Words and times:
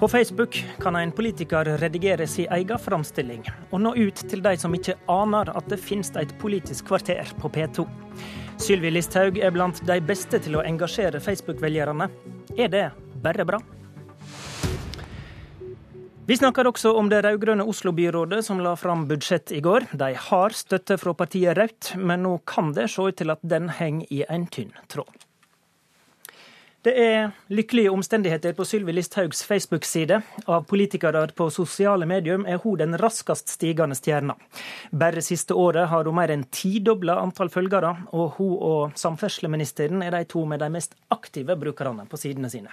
På 0.00 0.08
Facebook 0.08 0.64
kan 0.80 0.96
en 0.96 1.12
politiker 1.12 1.64
redigere 1.64 2.26
sin 2.26 2.46
egen 2.50 2.78
framstilling, 2.78 3.42
og 3.70 3.82
nå 3.84 3.90
ut 3.98 4.22
til 4.30 4.40
de 4.40 4.54
som 4.56 4.72
ikke 4.72 4.94
aner 5.12 5.50
at 5.52 5.68
det 5.68 5.76
finnes 5.76 6.08
et 6.16 6.32
politisk 6.40 6.88
kvarter 6.88 7.28
på 7.36 7.50
P2. 7.52 7.84
Sylvi 8.56 8.94
Listhaug 8.94 9.36
er 9.36 9.52
blant 9.52 9.82
de 9.84 9.98
beste 10.00 10.40
til 10.40 10.56
å 10.56 10.64
engasjere 10.64 11.20
Facebook-velgerne. 11.20 12.08
Er 12.56 12.72
det 12.72 12.86
bare 13.20 13.44
bra? 13.44 13.60
Vi 16.24 16.40
snakker 16.40 16.72
også 16.72 16.96
om 16.96 17.12
det 17.12 17.20
rød-grønne 17.26 17.68
Oslo-byrådet 17.68 18.40
som 18.46 18.64
la 18.64 18.78
fram 18.80 19.04
budsjett 19.10 19.52
i 19.52 19.60
går. 19.60 19.90
De 19.92 20.14
har 20.16 20.56
støtte 20.56 20.96
fra 20.96 21.12
partiet 21.12 21.60
Rødt, 21.60 21.98
men 22.00 22.24
nå 22.24 22.38
kan 22.48 22.72
det 22.72 22.88
se 22.88 23.04
ut 23.04 23.20
til 23.20 23.36
at 23.36 23.44
den 23.44 23.68
henger 23.68 24.08
i 24.08 24.24
en 24.32 24.48
tynn 24.48 24.72
tråd. 24.88 25.28
Det 26.80 26.92
er 26.96 27.34
lykkelige 27.52 27.90
omstendigheter 27.92 28.54
på 28.56 28.64
Sylvi 28.64 28.94
Listhaugs 28.94 29.42
Facebook-side. 29.44 30.16
Av 30.48 30.62
politikere 30.64 31.26
på 31.36 31.50
sosiale 31.52 32.06
medier 32.08 32.40
er 32.48 32.62
hun 32.62 32.78
den 32.80 32.96
raskest 32.96 33.52
stigende 33.52 33.98
stjerna. 33.98 34.32
Bare 34.88 35.20
siste 35.20 35.52
året 35.52 35.90
har 35.90 36.08
hun 36.08 36.16
mer 36.16 36.32
enn 36.32 36.46
tidobla 36.48 37.18
antall 37.20 37.52
følgere, 37.52 37.90
og 38.16 38.38
hun 38.38 38.56
og 38.56 38.96
samferdselsministeren 38.96 40.00
er 40.06 40.16
de 40.16 40.22
to 40.32 40.46
med 40.48 40.64
de 40.64 40.70
mest 40.72 40.96
aktive 41.12 41.58
brukerne 41.60 42.08
på 42.08 42.22
sidene 42.24 42.48
sine. 42.48 42.72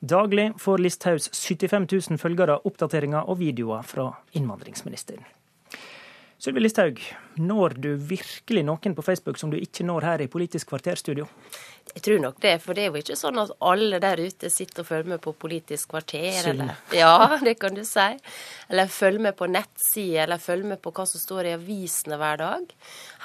Daglig 0.00 0.54
får 0.56 0.86
Listhaugs 0.86 1.28
75 1.36 1.92
000 1.92 2.24
følgere 2.24 2.56
oppdateringer 2.64 3.28
og 3.28 3.42
videoer 3.44 3.84
fra 3.84 4.14
innvandringsministeren. 4.32 5.28
Sylvi 6.42 6.58
Listhaug, 6.58 6.96
når 7.38 7.76
du 7.78 7.92
virkelig 7.94 8.64
noen 8.66 8.96
på 8.98 9.02
Facebook 9.06 9.38
som 9.38 9.52
du 9.52 9.60
ikke 9.62 9.84
når 9.86 10.08
her 10.08 10.24
i 10.24 10.30
Politisk 10.30 10.72
kvarterstudio? 10.72 11.28
Jeg 11.92 12.02
tror 12.06 12.20
nok 12.22 12.38
det, 12.40 12.54
for 12.62 12.74
det 12.74 12.82
er 12.82 12.88
jo 12.88 13.00
ikke 13.02 13.16
sånn 13.18 13.38
at 13.42 13.50
alle 13.68 13.98
der 14.00 14.20
ute 14.22 14.48
sitter 14.50 14.80
og 14.80 14.88
følger 14.88 15.10
med 15.12 15.20
på 15.22 15.34
Politisk 15.36 15.90
kvarter. 15.92 16.48
Eller, 16.50 16.72
ja, 16.96 17.36
det 17.42 17.54
kan 17.60 17.76
du 17.76 17.82
si. 17.86 18.06
Eller 18.72 18.90
følger 18.90 19.26
med 19.26 19.36
på 19.36 19.48
nettsider, 19.50 20.24
eller 20.24 20.40
følger 20.42 20.70
med 20.72 20.80
på 20.82 20.92
hva 20.96 21.06
som 21.06 21.20
står 21.20 21.50
i 21.50 21.54
avisene 21.58 22.18
hver 22.18 22.40
dag. 22.40 22.74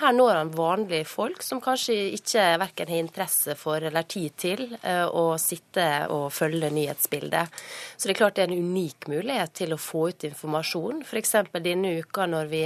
Her 0.01 0.17
når 0.17 0.41
han 0.41 0.53
vanlige 0.57 1.07
folk 1.09 1.45
som 1.45 1.63
kanskje 1.63 1.95
ikke 2.17 2.45
verken 2.65 2.91
har 2.91 3.01
interesse 3.05 3.57
for 3.57 3.87
eller 3.87 4.05
tid 4.09 4.37
til 4.37 4.65
eh, 4.81 5.05
å 5.07 5.37
sitte 5.41 5.87
og 6.13 6.27
følge 6.35 6.69
nyhetsbildet. 6.75 7.61
Så 7.95 8.05
det 8.05 8.17
er 8.17 8.21
klart 8.21 8.37
det 8.37 8.45
er 8.45 8.51
en 8.53 8.67
unik 8.67 9.09
mulighet 9.09 9.57
til 9.63 9.73
å 9.73 9.81
få 9.81 10.09
ut 10.11 10.27
informasjon. 10.27 11.05
F.eks. 11.07 11.37
denne 11.63 11.97
uka 12.03 12.27
når 12.29 12.51
vi 12.51 12.65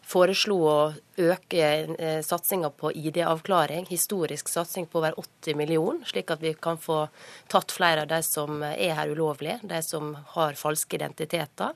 foreslo 0.11 0.57
å 0.67 0.77
øke 1.21 1.67
eh, 1.99 2.21
satsinga 2.21 2.69
på 2.69 2.91
ID-avklaring, 2.91 3.85
historisk 3.89 4.49
satsing 4.49 4.85
på 4.85 4.99
over 4.99 5.19
80 5.19 5.55
millioner, 5.55 6.05
slik 6.05 6.31
at 6.31 6.41
vi 6.41 6.53
kan 6.53 6.77
få 6.77 7.05
tatt 7.51 7.71
flere 7.71 8.05
av 8.05 8.11
de 8.11 8.21
som 8.23 8.63
er 8.63 8.95
her 8.97 9.11
ulovlig, 9.11 9.59
de 9.63 9.81
som 9.83 10.15
har 10.35 10.59
falske 10.59 10.95
identiteter. 10.95 11.75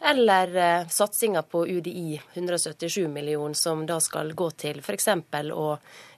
Eller 0.00 0.56
eh, 0.56 0.88
satsinga 0.88 1.42
på 1.42 1.66
UDI, 1.66 2.20
177 2.34 3.08
millioner, 3.08 3.54
som 3.54 3.86
da 3.86 4.00
skal 4.00 4.32
gå 4.36 4.50
til 4.50 4.82
f.eks. 4.84 5.08
å 5.52 5.68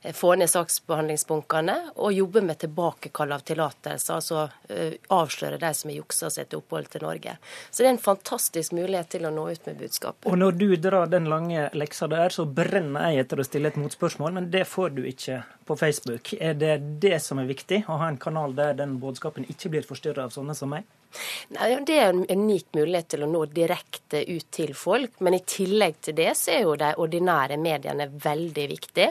eh, 0.03 0.15
få 0.15 0.35
ned 0.35 0.51
saksbehandlingsbunkene 0.51 1.77
og 1.95 2.13
jobbe 2.13 2.43
med 2.43 2.59
tilbakekall 2.65 3.37
av 3.39 3.47
tillatelser, 3.47 4.19
altså 4.19 4.49
avsløre 5.15 5.61
de 5.63 5.71
som 5.75 5.91
har 5.91 6.01
juksa 6.01 6.31
seg 6.33 6.51
til 6.51 6.61
opphold 6.61 6.91
til 6.93 7.07
Norge. 7.07 7.39
Så 7.71 7.83
det 7.83 7.89
er 7.89 7.95
en 7.95 8.03
fantastisk 8.03 8.75
mulighet 8.77 9.15
til 9.15 9.29
å 9.29 9.33
nå 9.33 9.47
ut 9.53 9.71
med 9.71 9.79
budskapet. 9.79 10.27
Og 10.29 10.39
når 10.39 10.59
du 10.59 10.69
drar 10.83 11.09
den 11.11 11.31
lange 11.31 11.48
leksa 11.77 12.09
er, 12.13 12.35
så 12.35 12.45
brenner 12.45 13.13
jeg 13.13 13.25
etter 13.25 13.41
å 13.41 13.47
stille 13.47 13.71
et 13.73 13.79
motspørsmål, 13.81 14.35
men 14.37 14.51
det 14.53 14.65
får 14.69 14.95
du 14.97 15.03
ikke 15.09 15.43
på 15.69 15.77
Facebook. 15.77 16.33
Er 16.41 16.55
det 16.59 16.77
det 17.03 17.19
som 17.25 17.41
er 17.41 17.49
viktig, 17.49 17.85
å 17.89 17.99
ha 18.01 18.09
en 18.09 18.21
kanal 18.21 18.55
der 18.59 18.77
den 18.79 18.99
budskapen 19.03 19.49
ikke 19.49 19.73
blir 19.73 19.87
forstyrra 19.87 20.29
av 20.29 20.35
sånne 20.35 20.57
som 20.59 20.73
meg? 20.75 20.87
Det 21.49 21.95
er 21.95 22.11
en 22.11 22.25
unik 22.29 22.75
mulighet 22.77 23.09
til 23.15 23.25
å 23.25 23.29
nå 23.31 23.45
direkte 23.53 24.21
ut 24.29 24.47
til 24.55 24.75
folk. 24.77 25.19
Men 25.25 25.39
i 25.39 25.43
tillegg 25.49 26.01
til 26.05 26.17
det 26.19 26.31
så 26.39 26.53
er 26.55 26.67
jo 26.67 26.77
de 26.79 26.91
ordinære 27.01 27.59
mediene 27.61 28.09
veldig 28.13 28.67
viktige. 28.75 29.11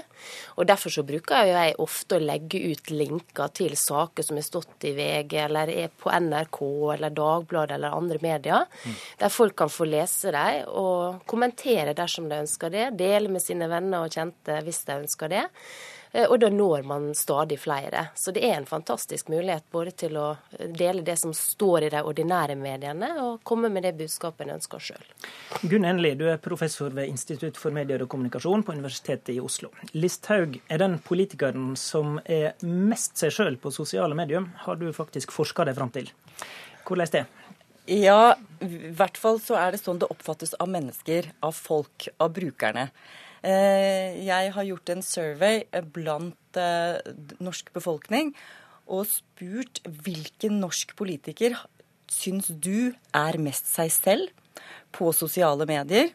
Og 0.58 0.68
Derfor 0.68 0.94
så 0.94 1.03
bruker 1.08 1.47
jeg 1.47 1.75
ofte 1.81 2.18
å 2.18 2.24
legge 2.24 2.62
ut 2.72 2.91
linker 2.94 3.53
til 3.56 3.75
saker 3.80 4.25
som 4.25 4.38
har 4.40 4.46
stått 4.46 4.88
i 4.90 4.94
VG, 4.97 5.38
eller 5.47 5.72
er 5.74 5.91
på 5.94 6.12
NRK 6.12 6.62
eller 6.96 7.18
Dagbladet 7.18 7.78
eller 7.78 7.97
andre 7.97 8.22
medier, 8.22 8.66
mm. 8.68 8.97
der 9.22 9.34
folk 9.34 9.56
kan 9.58 9.72
få 9.72 9.88
lese 9.90 10.34
dem 10.35 10.68
og 10.78 11.24
kommentere 11.29 11.96
dersom 11.97 12.29
de 12.29 12.41
ønsker 12.44 12.74
det. 12.74 12.90
Dele 13.00 13.31
med 13.31 13.44
sine 13.44 13.69
venner 13.72 14.06
og 14.06 14.14
kjente 14.14 14.62
hvis 14.66 14.84
de 14.88 15.00
ønsker 15.02 15.34
det. 15.34 15.46
Eh, 16.12 16.25
og 16.25 16.40
da 16.40 16.50
når 16.53 16.85
man 16.88 17.09
stadig 17.16 17.59
flere. 17.59 18.07
Så 18.16 18.31
det 18.35 18.44
er 18.47 18.57
en 18.57 18.68
fantastisk 18.69 19.29
mulighet 19.31 19.66
både 19.72 19.94
til 20.03 20.18
å 20.19 20.28
dele 20.57 21.06
det 21.06 21.18
som 21.19 21.34
står 21.35 21.88
i 21.88 21.91
de 21.94 22.03
ordinære 22.03 22.57
mediene, 22.59 23.12
og 23.23 23.41
komme 23.47 23.72
med 23.73 23.88
det 23.88 23.95
budskapet 24.00 24.47
en 24.47 24.56
ønsker 24.57 24.84
sjøl. 24.90 25.07
Gunn 25.67 25.88
Enli, 25.88 26.13
du 26.19 26.28
er 26.31 26.41
professor 26.41 26.94
ved 26.96 27.12
Institutt 27.12 27.59
for 27.59 27.75
medier 27.75 28.03
og 28.03 28.12
kommunikasjon 28.13 28.66
på 28.67 28.78
Universitetet 28.78 29.35
i 29.35 29.41
Oslo. 29.44 29.72
Listhaug 29.97 30.59
er 30.67 30.84
den 30.84 31.00
politikeren 31.03 31.75
som 31.79 32.22
er 32.25 32.56
mest 32.63 33.17
seg 33.19 33.34
sjøl 33.34 33.59
på 33.62 33.73
sosiale 33.75 34.17
medier, 34.17 34.47
har 34.66 34.79
du 34.79 34.90
faktisk 34.96 35.34
forska 35.35 35.67
deg 35.67 35.78
fram 35.78 35.94
til. 35.94 36.12
Hvordan 36.88 37.07
er 37.07 37.13
det? 37.17 37.25
Ja, 37.88 38.35
i 38.59 38.91
hvert 39.00 39.16
fall 39.16 39.40
så 39.40 39.56
er 39.56 39.72
det 39.72 39.79
sånn 39.79 40.00
det 40.01 40.09
oppfattes 40.12 40.51
av 40.59 40.67
mennesker, 40.72 41.29
av 41.40 41.56
folk, 41.56 42.09
av 42.19 42.34
brukerne. 42.35 42.90
Eh, 43.47 44.25
jeg 44.28 44.52
har 44.53 44.68
gjort 44.68 44.91
en 44.91 45.03
survey 45.06 45.63
blant 45.96 46.59
eh, 46.59 46.97
norsk 47.40 47.72
befolkning 47.75 48.34
og 48.91 49.08
spurt 49.08 49.81
hvilken 50.03 50.59
norsk 50.63 50.96
politiker 51.00 51.56
syns 52.12 52.50
du 52.52 52.94
er 53.16 53.40
mest 53.40 53.69
seg 53.72 53.91
selv 53.94 54.62
på 54.96 55.12
sosiale 55.16 55.68
medier. 55.69 56.12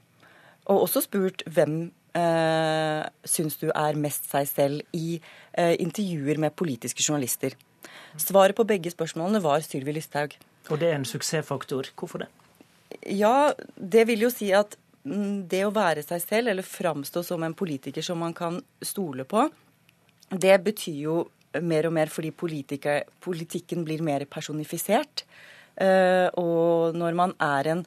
Og 0.69 0.85
også 0.87 1.05
spurt 1.05 1.45
hvem 1.49 1.93
eh, 2.17 3.03
syns 3.29 3.59
du 3.61 3.69
er 3.71 3.99
mest 4.01 4.29
seg 4.31 4.49
selv 4.51 4.97
i 4.97 5.19
eh, 5.19 5.75
intervjuer 5.81 6.41
med 6.43 6.57
politiske 6.59 7.05
journalister. 7.05 7.57
Svaret 8.21 8.57
på 8.57 8.69
begge 8.69 8.93
spørsmålene 8.93 9.43
var 9.45 9.65
Sylvi 9.65 9.97
Listhaug. 9.97 10.37
Og 10.71 10.79
det 10.81 10.93
er 10.93 11.01
en 11.01 11.09
suksessfaktor. 11.09 11.89
Hvorfor 11.99 12.25
det? 12.25 12.31
Ja, 13.09 13.53
det 13.77 14.07
vil 14.07 14.27
jo 14.27 14.31
si 14.31 14.53
at 14.55 14.77
det 15.03 15.65
å 15.67 15.75
være 15.75 16.05
seg 16.07 16.23
selv, 16.23 16.53
eller 16.53 16.67
framstå 16.67 17.25
som 17.27 17.43
en 17.43 17.57
politiker 17.59 18.05
som 18.07 18.21
man 18.23 18.35
kan 18.37 18.61
stole 18.85 19.27
på, 19.29 19.49
det 20.31 20.59
betyr 20.65 21.01
jo 21.03 21.17
mer 21.61 21.89
og 21.89 21.97
mer 21.97 22.13
fordi 22.13 22.31
politikken 22.33 23.83
blir 23.85 24.05
mer 24.05 24.25
personifisert. 24.31 25.25
Eh, 25.77 26.29
og 26.39 26.97
når 26.97 27.17
man 27.19 27.35
er 27.43 27.69
en 27.73 27.85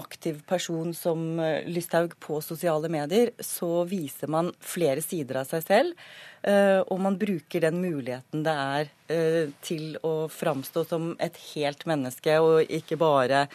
aktiv 0.00 0.42
person 0.48 0.94
som 0.96 1.38
eh, 1.42 1.66
Lysthaug 1.70 2.16
på 2.22 2.40
sosiale 2.44 2.90
medier, 2.92 3.32
så 3.40 3.84
viser 3.88 4.32
man 4.32 4.52
flere 4.60 5.04
sider 5.04 5.42
av 5.42 5.50
seg 5.50 5.66
selv. 5.66 6.06
Og 6.44 6.98
man 7.00 7.14
bruker 7.16 7.62
den 7.64 7.78
muligheten 7.80 8.42
det 8.44 8.52
er 8.52 9.52
til 9.64 9.94
å 10.04 10.26
framstå 10.28 10.82
som 10.90 11.06
et 11.16 11.38
helt 11.54 11.86
menneske, 11.88 12.34
og 12.36 12.68
ikke 12.68 12.98
bare 13.00 13.46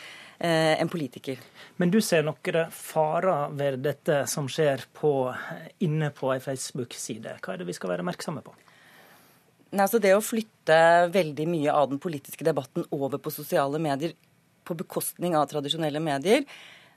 Eh, 0.41 0.81
en 0.81 0.89
politiker. 0.89 1.37
Men 1.75 1.91
du 1.91 1.99
ser 2.01 2.23
noen 2.23 2.69
farer 2.71 3.51
ved 3.59 3.81
dette 3.83 4.21
som 4.31 4.45
skjer 4.47 4.85
på, 4.95 5.11
inne 5.83 6.13
på 6.15 6.29
ei 6.31 6.39
Facebook-side. 6.39 7.33
Hva 7.43 7.53
er 7.53 7.59
det 7.59 7.67
vi 7.67 7.75
skal 7.75 7.91
være 7.91 8.05
oppmerksomme 8.05 8.43
på? 8.45 8.53
Nei, 9.73 9.83
altså 9.83 9.99
det 9.99 10.13
å 10.15 10.23
flytte 10.23 10.77
veldig 11.11 11.47
mye 11.51 11.75
av 11.75 11.91
den 11.91 11.99
politiske 11.99 12.47
debatten 12.47 12.87
over 12.95 13.19
på 13.19 13.33
sosiale 13.35 13.83
medier 13.83 14.15
på 14.69 14.77
bekostning 14.79 15.35
av 15.37 15.49
tradisjonelle 15.51 16.01
medier, 16.03 16.45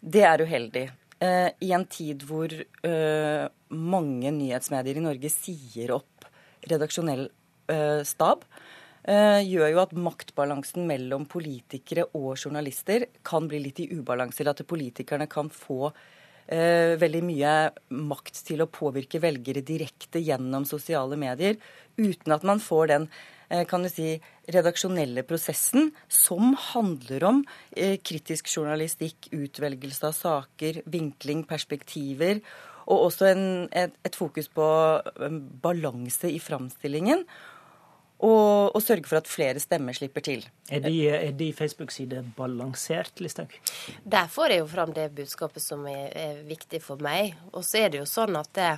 det 0.03 0.27
er 0.28 0.44
uheldig. 0.44 0.87
Eh, 1.22 1.49
I 1.62 1.72
en 1.77 1.87
tid 1.87 2.25
hvor 2.28 2.53
eh, 2.53 3.44
mange 3.73 4.35
nyhetsmedier 4.35 4.99
i 4.99 5.06
Norge 5.08 5.32
sier 5.32 5.96
opp 5.99 6.31
redaksjonell 6.69 7.29
stab, 8.06 8.43
Eh, 9.02 9.41
gjør 9.43 9.73
jo 9.73 9.79
at 9.82 9.94
maktbalansen 9.99 10.85
mellom 10.87 11.25
politikere 11.26 12.05
og 12.14 12.37
journalister 12.37 13.08
kan 13.26 13.49
bli 13.50 13.58
litt 13.64 13.81
i 13.82 13.88
ubalanse. 13.91 14.46
At 14.46 14.62
politikerne 14.67 15.26
kan 15.31 15.50
få 15.50 15.93
veldig 16.52 17.20
mye 17.25 17.50
makt 18.11 18.41
til 18.44 18.61
å 18.61 18.69
påvirke 18.69 19.20
velgere 19.23 19.62
direkte 19.64 20.20
gjennom 20.20 20.67
sosiale 20.69 21.17
medier, 21.17 21.55
uten 21.96 22.35
at 22.35 22.43
man 22.44 22.61
får 22.61 22.91
den 22.91 23.06
kan 23.69 23.84
du 23.84 23.90
si, 23.93 24.16
redaksjonelle 24.52 25.25
prosessen 25.28 25.90
som 26.08 26.54
handler 26.72 27.25
om 27.28 27.40
eh, 27.76 27.99
kritisk 28.00 28.50
journalistikk, 28.52 29.31
utvelgelse 29.32 30.08
av 30.08 30.16
saker, 30.16 30.82
vinkling, 30.90 31.44
perspektiver. 31.49 32.43
Og 32.90 33.08
også 33.08 33.28
en, 33.31 33.44
et, 33.78 33.94
et 34.04 34.19
fokus 34.19 34.49
på 34.50 34.69
balanse 35.62 36.31
i 36.32 36.40
framstillingen 36.43 37.26
og, 38.22 38.70
og, 38.76 38.78
sørge 38.82 39.08
for 39.10 39.19
at 39.19 39.31
flere 39.31 39.60
stemmer 39.62 39.96
slipper 39.96 40.22
til. 40.22 40.44
Er 40.70 40.84
de, 40.84 40.94
er 41.10 41.32
de 41.34 41.48
Facebook-sider 41.58 42.22
balansert, 42.37 43.19
Listhaug? 43.19 43.50
Der 44.06 44.31
får 44.31 44.55
jeg 44.55 44.62
jo 44.62 44.69
fram 44.70 44.93
det 44.94 45.08
budskapet 45.16 45.64
som 45.64 45.82
er, 45.90 46.06
er 46.14 46.43
viktig 46.46 46.78
for 46.84 47.02
meg. 47.02 47.34
Og 47.50 47.66
så 47.66 47.82
er 47.82 47.90
det 47.90 48.02
jo 48.02 48.06
sånn 48.06 48.38
at 48.38 48.52
det, 48.55 48.70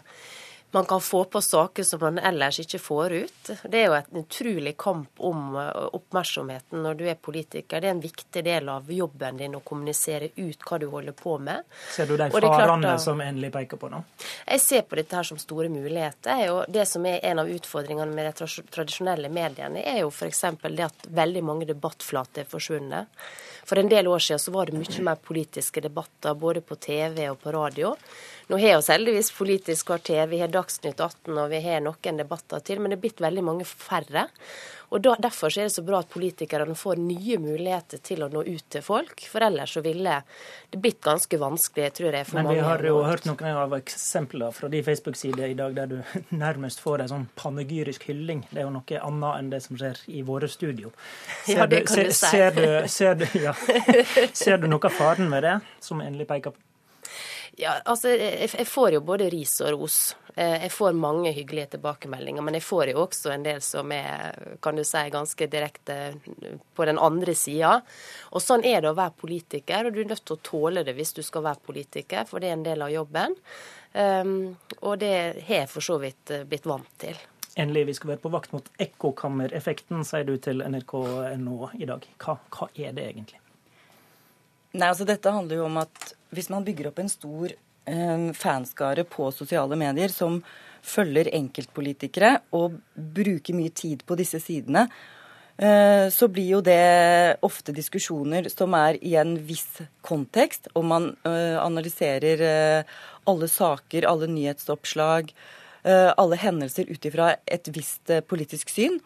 man 0.75 0.85
kan 0.85 1.00
få 1.00 1.25
på 1.25 1.43
saker 1.43 1.82
som 1.82 2.00
man 2.00 2.19
ellers 2.19 2.59
ikke 2.61 2.79
får 2.82 3.12
ut. 3.12 3.50
Det 3.62 3.79
er 3.79 3.87
jo 3.87 3.94
et 3.97 4.11
utrolig 4.19 4.75
kamp 4.79 5.23
om 5.23 5.56
eh, 5.61 5.71
oppmerksomheten 5.94 6.82
når 6.82 6.99
du 6.99 7.05
er 7.11 7.15
politiker. 7.15 7.81
Det 7.81 7.88
er 7.88 7.94
en 7.94 8.03
viktig 8.03 8.43
del 8.44 8.69
av 8.73 8.91
jobben 8.93 9.38
din 9.38 9.55
å 9.55 9.62
kommunisere 9.62 10.32
ut 10.35 10.67
hva 10.67 10.81
du 10.82 10.88
holder 10.91 11.15
på 11.19 11.37
med. 11.38 11.62
Ser 11.94 12.11
du 12.11 12.17
de 12.19 12.29
farene 12.35 12.97
som 12.99 13.23
endelig 13.23 13.53
peker 13.55 13.81
på 13.81 13.93
nå? 13.93 14.03
Jeg 14.49 14.65
ser 14.67 14.85
på 14.88 14.99
dette 14.99 15.17
her 15.19 15.31
som 15.31 15.41
store 15.41 15.71
muligheter. 15.71 16.44
og 16.50 16.65
Det 16.69 16.88
som 16.91 17.06
er 17.06 17.23
en 17.31 17.44
av 17.44 17.55
utfordringene 17.55 18.11
med 18.15 18.32
de 18.35 18.50
tradisjonelle 18.75 19.31
mediene, 19.31 19.87
er 19.87 20.03
jo 20.03 20.11
f.eks. 20.11 20.44
det 20.67 20.88
at 20.91 21.11
veldig 21.23 21.47
mange 21.47 21.70
debattflater 21.70 22.43
er 22.44 22.50
forsvunnet. 22.50 23.25
For 23.65 23.81
en 23.81 23.88
del 23.88 24.09
år 24.11 24.20
siden 24.20 24.43
så 24.43 24.53
var 24.53 24.69
det 24.69 24.77
mye 24.77 25.06
mer 25.06 25.17
politiske 25.17 25.81
debatter 25.81 26.35
både 26.35 26.61
på 26.61 26.77
TV 26.77 27.29
og 27.31 27.41
på 27.41 27.53
radio. 27.55 27.94
Nå 28.46 28.58
har 28.61 28.81
vi 28.81 28.93
heldigvis 28.93 29.32
Politisk 29.32 29.87
kvarter, 29.87 30.26
vi 30.26 30.38
har 30.41 30.52
Dagsnytt 30.52 31.00
18 31.00 31.38
og 31.38 31.50
vi 31.50 31.61
har 31.64 31.81
noen 31.81 32.19
debatter 32.20 32.61
til, 32.61 32.81
men 32.81 32.93
det 32.93 32.99
er 32.99 33.05
blitt 33.06 33.23
veldig 33.25 33.44
mange 33.44 33.64
færre. 33.69 34.29
Og 34.94 35.00
da, 35.02 35.14
Derfor 35.19 35.49
er 35.49 35.67
det 35.67 35.75
så 35.75 35.82
bra 35.82 36.02
at 36.05 36.11
politikerne 36.12 36.76
får 36.79 37.00
nye 37.02 37.38
muligheter 37.43 38.02
til 38.05 38.23
å 38.23 38.29
nå 38.31 38.44
ut 38.44 38.67
til 38.70 38.85
folk. 38.85 39.25
For 39.31 39.43
ellers 39.43 39.73
så 39.75 39.82
ville 39.82 40.20
det 40.70 40.79
blitt 40.79 41.00
ganske 41.02 41.38
vanskelig, 41.41 41.88
tror 41.96 42.14
jeg. 42.14 42.29
for 42.29 42.38
Men 42.38 42.46
mange. 42.46 42.61
Men 42.61 42.61
vi 42.61 42.69
har 42.69 42.85
jo 42.91 43.00
hørt 43.08 43.26
noen 43.26 43.62
av 43.64 43.75
eksempler 43.79 44.55
fra 44.55 44.70
de 44.70 44.82
Facebook-sider 44.87 45.49
i 45.49 45.56
dag 45.58 45.75
der 45.75 45.91
du 45.91 45.96
nærmest 46.44 46.85
får 46.85 47.06
en 47.06 47.12
sånn 47.14 47.26
panegyrisk 47.41 48.06
hylling. 48.11 48.44
Det 48.52 48.61
er 48.61 48.69
jo 48.69 48.75
noe 48.76 49.00
annet 49.08 49.41
enn 49.41 49.50
det 49.56 49.62
som 49.64 49.81
skjer 49.81 50.05
i 50.12 50.23
våre 50.29 50.52
studio. 50.52 50.93
Ser 51.49 51.64
ja, 51.64 51.67
det 51.67 51.82
kan 51.88 51.96
du, 51.96 52.05
du 52.05 52.12
si. 52.12 52.29
Ser 52.29 52.55
du, 52.61 52.69
ser, 52.93 53.19
du, 53.19 53.26
ja. 53.41 53.56
ser 54.44 54.62
du 54.62 54.69
noe 54.70 54.85
av 54.85 54.94
faren 54.94 55.32
med 55.32 55.49
det, 55.49 55.58
som 55.82 56.05
endelig 56.05 56.29
peker 56.31 56.55
på? 56.55 56.74
Ja, 57.56 57.79
altså, 57.85 58.09
jeg, 58.09 58.67
får 58.67 58.97
jo 58.97 59.01
både 59.06 59.29
ris 59.31 59.53
og 59.62 59.77
ros. 59.77 59.99
Eh, 60.35 60.65
jeg 60.65 60.73
får 60.75 60.97
mange 60.99 61.31
hyggelige 61.37 61.75
tilbakemeldinger, 61.77 62.43
men 62.43 62.56
jeg 62.59 62.65
får 62.67 62.91
jo 62.91 63.05
også 63.05 63.31
en 63.31 63.45
del 63.47 63.61
som 63.62 63.93
er 63.95 64.56
kan 64.65 64.75
du 64.75 64.83
si, 64.87 65.03
ganske 65.15 65.47
direkte 65.51 65.99
på 66.75 66.89
den 66.89 66.99
andre 66.99 67.37
sida. 67.39 67.77
Og 68.35 68.43
sånn 68.43 68.67
er 68.67 68.83
det 68.83 68.91
å 68.91 68.99
være 68.99 69.15
politiker, 69.21 69.87
og 69.87 69.95
du 69.95 70.03
er 70.03 70.11
nødt 70.11 70.25
til 70.27 70.39
å 70.39 70.43
tåle 70.51 70.83
det 70.87 70.97
hvis 70.99 71.15
du 71.15 71.23
skal 71.23 71.47
være 71.47 71.62
politiker, 71.69 72.27
for 72.27 72.43
det 72.43 72.51
er 72.51 72.59
en 72.59 72.67
del 72.67 72.83
av 72.83 72.91
jobben. 72.95 73.39
Um, 73.95 74.56
og 74.81 74.99
det 75.05 75.15
har 75.47 75.61
jeg 75.61 75.71
for 75.71 75.87
så 75.87 76.01
vidt 76.03 76.35
eh, 76.35 76.43
blitt 76.51 76.67
vant 76.67 76.91
til. 76.99 77.15
Endelig, 77.55 77.87
vi 77.87 77.95
skal 78.01 78.17
være 78.17 78.25
på 78.25 78.35
vakt 78.35 78.56
mot 78.56 78.67
ekkokammereffekten, 78.83 80.03
sier 80.03 80.27
du 80.27 80.35
til 80.43 80.65
nrk.no 80.67 81.71
i 81.79 81.87
dag. 81.87 82.11
Hva, 82.19 82.41
hva 82.51 82.73
er 82.75 82.97
det 82.97 83.06
egentlig? 83.12 83.44
Nei, 84.75 84.88
altså 84.91 85.06
Dette 85.06 85.31
handler 85.31 85.61
jo 85.61 85.69
om 85.69 85.79
at 85.85 86.15
hvis 86.35 86.50
man 86.50 86.65
bygger 86.67 86.91
opp 86.91 86.99
en 86.99 87.11
stor 87.11 87.53
eh, 87.55 88.31
fanskare 88.35 89.05
på 89.06 89.29
sosiale 89.35 89.79
medier 89.79 90.11
som 90.11 90.41
følger 90.85 91.31
enkeltpolitikere 91.38 92.37
og 92.59 92.81
bruker 92.94 93.56
mye 93.56 93.71
tid 93.71 94.03
på 94.06 94.17
disse 94.19 94.41
sidene, 94.43 94.88
eh, 95.56 96.11
så 96.11 96.29
blir 96.29 96.56
jo 96.56 96.61
det 96.67 97.38
ofte 97.47 97.75
diskusjoner 97.76 98.50
som 98.50 98.75
er 98.75 98.99
i 98.99 99.15
en 99.21 99.37
viss 99.47 99.79
kontekst, 100.03 100.73
og 100.75 100.91
man 100.91 101.11
eh, 101.23 101.55
analyserer 101.62 102.44
eh, 102.50 102.94
alle 103.31 103.49
saker, 103.49 104.11
alle 104.11 104.29
nyhetsoppslag, 104.35 105.31
eh, 105.87 106.11
alle 106.19 106.41
hendelser 106.43 106.91
ut 106.91 107.11
ifra 107.12 107.37
et 107.47 107.70
visst 107.70 108.11
eh, 108.11 108.27
politisk 108.27 108.75
syn. 108.75 108.99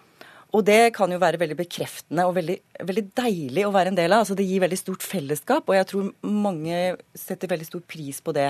Og 0.56 0.62
det 0.65 0.95
kan 0.97 1.11
jo 1.12 1.19
være 1.21 1.41
veldig 1.43 1.59
bekreftende 1.59 2.25
og 2.25 2.33
veldig, 2.39 2.55
veldig, 2.89 3.03
deilig 3.21 3.67
å 3.69 3.73
være 3.75 3.93
en 3.93 3.99
del 3.99 4.15
av. 4.15 4.23
Altså 4.23 4.37
Det 4.39 4.47
gir 4.49 4.62
veldig 4.62 4.79
stort 4.81 5.05
fellesskap, 5.05 5.69
og 5.69 5.77
jeg 5.77 5.89
tror 5.91 6.06
mange 6.25 6.79
setter 7.12 7.50
veldig 7.53 7.67
stor 7.69 7.83
pris 7.85 8.23
på 8.25 8.33
det. 8.37 8.47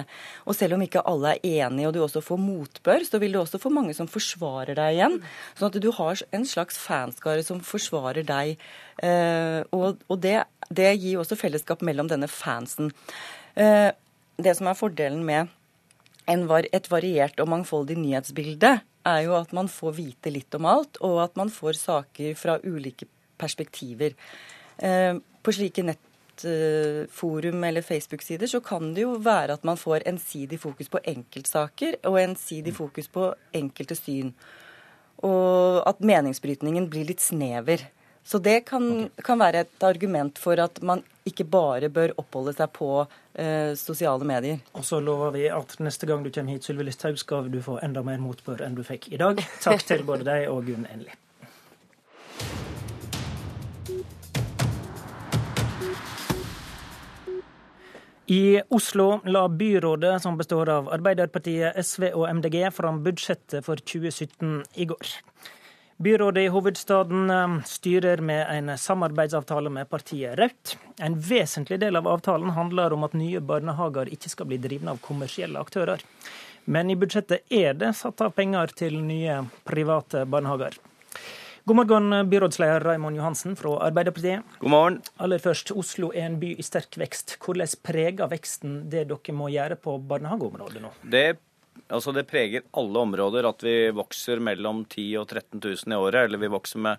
Og 0.47 0.55
selv 0.55 0.77
om 0.77 0.85
ikke 0.87 1.03
alle 1.11 1.35
er 1.35 1.65
enige 1.67 1.89
og 1.91 1.97
du 1.97 2.01
også 2.05 2.23
får 2.23 2.39
motbør, 2.39 3.07
så 3.09 3.19
vil 3.19 3.35
du 3.35 3.41
også 3.43 3.59
få 3.63 3.73
mange 3.75 3.97
som 3.99 4.11
forsvarer 4.11 4.79
deg 4.79 4.95
igjen. 4.95 5.19
Sånn 5.59 5.73
at 5.73 5.81
du 5.83 5.91
har 5.97 6.23
en 6.39 6.47
slags 6.47 6.79
fanskare 6.79 7.43
som 7.47 7.65
forsvarer 7.67 8.27
deg. 8.29 8.63
Eh, 9.03 9.61
og, 9.75 9.99
det, 10.23 10.37
det, 10.71 10.93
gir 11.03 11.19
også 11.19 11.39
fellesskap 11.41 11.83
mellom 11.87 12.11
denne 12.11 12.31
fansen. 12.31 12.93
Eh, 13.59 13.91
det 14.39 14.55
som 14.55 14.71
er 14.71 14.79
fordelen 14.79 15.27
med 15.27 15.51
et 16.29 16.91
variert 16.93 17.41
og 17.41 17.51
mangfoldig 17.51 17.97
nyhetsbilde, 17.99 18.77
er 19.09 19.25
jo 19.27 19.37
at 19.39 19.55
man 19.57 19.71
får 19.73 19.97
vite 19.97 20.33
litt 20.35 20.55
om 20.59 20.69
alt, 20.69 21.01
og 21.05 21.23
at 21.25 21.39
man 21.41 21.51
får 21.53 21.81
saker 21.81 22.37
fra 22.39 22.59
ulike 22.65 23.09
perspektiver. 23.39 24.15
Eh, 24.79 25.15
på 25.43 25.55
slike 25.55 25.85
nettforum 25.87 27.65
eller 27.65 27.83
Facebook-sider 27.87 28.51
så 28.51 28.61
kan 28.65 28.93
det 28.95 29.07
jo 29.07 29.17
være 29.23 29.57
at 29.59 29.67
man 29.67 29.79
får 29.81 30.07
ensidig 30.11 30.61
fokus 30.61 30.91
på 30.93 31.03
enkeltsaker 31.15 32.01
og 32.11 32.21
ensidig 32.23 32.75
fokus 32.77 33.11
på 33.11 33.31
enkelte 33.57 33.97
syn. 33.99 34.35
Og 35.27 35.83
at 35.89 36.03
meningsbrytningen 36.05 36.87
blir 36.91 37.09
litt 37.09 37.23
snever. 37.23 37.83
Så 38.29 38.39
det 38.45 38.67
kan, 38.69 39.09
kan, 39.25 39.41
være 39.41 39.65
et 39.65 39.85
argument 39.87 40.39
for 40.39 40.61
at 40.61 40.83
man 40.85 41.03
ikke 41.29 41.47
bare 41.49 41.91
bør 41.93 42.17
oppholde 42.21 42.55
seg 42.57 42.73
på 42.77 42.91
eh, 43.05 43.73
sosiale 43.79 44.27
medier. 44.29 44.61
Og 44.75 44.85
så 44.89 45.01
lover 45.05 45.37
vi 45.37 45.47
at 45.53 45.79
neste 45.85 46.09
gang 46.09 46.25
du 46.25 46.33
kommer 46.35 46.57
hit, 46.57 46.67
Sylvi 46.67 46.89
Listhaug, 46.89 47.21
skal 47.21 47.53
du 47.53 47.61
få 47.65 47.79
enda 47.85 48.05
mer 48.07 48.21
motbør 48.23 48.67
enn 48.67 48.77
du 48.79 48.85
fikk 48.87 49.11
i 49.13 49.21
dag. 49.21 49.41
Takk 49.65 49.87
til 49.89 50.05
både 50.09 50.29
deg 50.29 50.51
og 50.53 50.69
Gunn 50.69 50.89
Enli. 50.91 51.15
I 58.29 58.61
Oslo 58.69 59.21
la 59.25 59.47
byrådet, 59.49 60.19
som 60.23 60.37
består 60.37 60.69
av 60.69 60.91
Arbeiderpartiet, 60.93 61.79
SV 61.81 62.11
og 62.11 62.27
MDG, 62.29 62.59
fram 62.77 63.01
budsjettet 63.01 63.65
for 63.65 63.81
2017 63.81 64.67
i 64.77 64.85
går. 64.91 65.15
Byrådet 65.99 66.43
i 66.43 66.49
hovedstaden 66.49 67.31
eh, 67.31 67.63
styrer 67.67 68.21
med 68.23 68.47
en 68.51 68.79
samarbeidsavtale 68.79 69.71
med 69.71 69.89
partiet 69.91 70.39
Rødt. 70.39 70.77
En 71.03 71.17
vesentlig 71.21 71.81
del 71.83 71.99
av 71.99 72.07
avtalen 72.07 72.53
handler 72.55 72.95
om 72.95 73.03
at 73.03 73.17
nye 73.19 73.41
barnehager 73.43 74.07
ikke 74.15 74.31
skal 74.31 74.47
bli 74.47 74.61
drivne 74.63 74.95
av 74.95 75.01
kommersielle 75.03 75.59
aktører. 75.59 76.05
Men 76.71 76.93
i 76.93 76.97
budsjettet 77.01 77.51
er 77.51 77.75
det 77.75 77.97
satt 77.99 78.23
av 78.23 78.31
penger 78.37 78.71
til 78.79 79.01
nye 79.03 79.41
private 79.67 80.23
barnehager. 80.31 80.79
God 81.67 81.81
morgen, 81.81 82.15
byrådsleder 82.31 82.87
Raimond 82.87 83.19
Johansen 83.19 83.59
fra 83.59 83.75
Arbeiderpartiet. 83.89 84.47
God 84.63 84.71
morgen. 84.71 85.01
Aller 85.19 85.43
først, 85.43 85.75
Oslo 85.75 86.13
er 86.15 86.29
en 86.29 86.39
by 86.39 86.55
i 86.55 86.65
sterk 86.65 86.95
vekst. 87.03 87.41
Hvordan 87.43 87.75
preger 87.83 88.31
veksten 88.31 88.85
det 88.89 89.09
dere 89.11 89.35
må 89.35 89.51
gjøre 89.51 89.83
på 89.83 89.99
barnehageområdet 89.99 90.87
nå? 90.87 90.95
Det 91.03 91.27
Altså 91.89 92.13
Det 92.13 92.27
preger 92.29 92.67
alle 92.77 92.99
områder 92.99 93.49
at 93.49 93.63
vi 93.65 93.91
vokser 93.95 94.43
mellom 94.43 94.85
10 94.85 95.09
og 95.23 95.29
13 95.29 95.61
000 95.63 95.95
i 95.95 95.99
året. 95.99 96.25
Eller 96.25 96.43
vi 96.43 96.51
vokser 96.53 96.83
med 96.83 96.99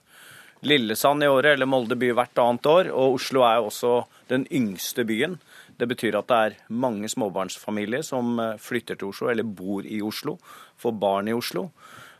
Lillesand 0.61 1.23
i 1.23 1.27
året, 1.31 1.53
eller 1.53 1.69
Molde 1.69 1.95
by 1.95 2.11
hvert 2.15 2.39
annet 2.43 2.67
år. 2.67 2.91
Og 2.91 3.19
Oslo 3.19 3.45
er 3.47 3.59
jo 3.59 3.69
også 3.69 3.93
den 4.31 4.45
yngste 4.51 5.05
byen. 5.07 5.37
Det 5.79 5.87
betyr 5.87 6.17
at 6.19 6.27
det 6.27 6.39
er 6.39 6.57
mange 6.67 7.07
småbarnsfamilier 7.07 8.03
som 8.03 8.39
eh, 8.43 8.57
flytter 8.59 8.99
til 8.99 9.13
Oslo, 9.13 9.29
eller 9.31 9.47
bor 9.47 9.85
i 9.87 10.01
Oslo, 10.03 10.35
får 10.77 10.97
barn 10.99 11.31
i 11.31 11.35
Oslo. 11.35 11.69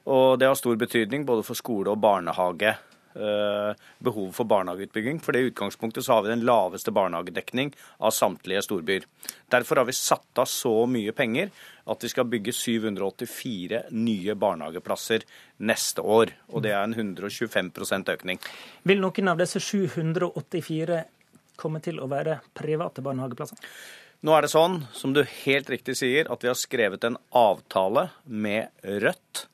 Og 0.07 0.39
det 0.39 0.47
har 0.47 0.55
stor 0.55 0.79
betydning 0.79 1.25
både 1.27 1.43
for 1.43 1.59
skole 1.59 1.91
og 1.91 1.99
barnehage 1.99 2.77
Eh, 3.15 3.75
behov 3.99 4.31
for 4.31 4.45
barnehageutbygging. 4.45 5.19
For 5.19 5.33
det 5.33 5.39
utgangspunktet 5.39 6.05
så 6.05 6.13
har 6.13 6.21
vi 6.21 6.29
den 6.29 6.45
laveste 6.45 6.91
barnehagedekning 6.91 7.73
av 7.97 8.11
samtlige 8.11 8.61
storbyer. 8.61 9.07
Derfor 9.49 9.81
har 9.81 9.85
vi 9.85 9.95
satt 9.97 10.37
av 10.37 10.45
så 10.45 10.85
mye 10.85 11.11
penger 11.17 11.49
at 11.89 12.05
vi 12.05 12.11
skal 12.11 12.29
bygge 12.29 12.53
784 12.53 13.81
nye 13.97 14.35
barnehageplasser 14.37 15.25
neste 15.57 16.05
år. 16.05 16.35
Og 16.53 16.61
det 16.61 16.75
er 16.75 16.83
en 16.83 16.93
125% 16.93 18.13
økning. 18.13 18.41
Vil 18.85 19.01
noen 19.01 19.33
av 19.33 19.41
disse 19.41 19.59
784 19.63 21.03
komme 21.59 21.81
til 21.81 21.97
å 21.99 22.07
være 22.11 22.39
private 22.53 23.01
barnehageplasser? 23.01 23.57
Nå 24.21 24.35
er 24.35 24.43
det 24.43 24.51
sånn, 24.51 24.83
som 24.93 25.15
du 25.15 25.23
helt 25.23 25.69
riktig 25.71 25.95
sier, 25.97 26.29
at 26.29 26.43
vi 26.43 26.51
har 26.51 26.57
skrevet 26.59 27.05
en 27.07 27.17
avtale 27.33 28.09
med 28.27 28.69
Rødt 28.83 29.47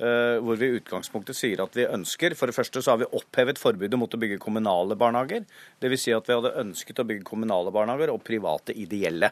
hvor 0.00 0.56
vi 0.56 0.70
i 0.70 0.78
utgangspunktet 0.78 1.36
sier 1.36 1.60
at 1.60 1.74
vi 1.76 1.84
ønsker 1.84 2.32
For 2.38 2.48
det 2.48 2.54
første 2.56 2.80
så 2.80 2.94
har 2.94 3.02
vi 3.02 3.08
opphevet 3.18 3.58
forbudet 3.60 3.98
mot 4.00 4.14
å 4.16 4.20
bygge 4.22 4.38
kommunale 4.40 4.96
barnehager. 4.96 5.42
Dvs. 5.82 6.06
Si 6.06 6.14
at 6.16 6.30
vi 6.30 6.38
hadde 6.38 6.54
ønsket 6.62 7.02
å 7.02 7.04
bygge 7.10 7.26
kommunale 7.28 7.72
barnehager 7.74 8.14
og 8.14 8.22
private 8.24 8.72
ideelle. 8.72 9.28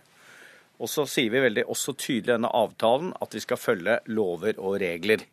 Og 0.78 0.90
så 0.90 1.06
sier 1.10 1.32
vi 1.32 1.42
veldig 1.42 1.64
også 1.72 1.94
tydelig 1.98 2.30
i 2.30 2.34
denne 2.36 2.52
avtalen 2.54 3.14
at 3.22 3.34
vi 3.34 3.42
skal 3.42 3.60
følge 3.60 3.98
lover 4.12 4.58
og 4.62 4.78
regler. 4.82 5.24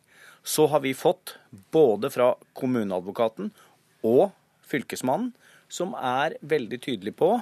Så 0.46 0.66
har 0.70 0.82
vi 0.82 0.94
fått 0.94 1.36
både 1.74 2.10
fra 2.14 2.32
kommuneadvokaten 2.58 3.52
og 4.06 4.30
fylkesmannen, 4.66 5.32
som 5.68 5.94
er 5.98 6.36
veldig 6.46 6.78
tydelig 6.82 7.16
på 7.18 7.32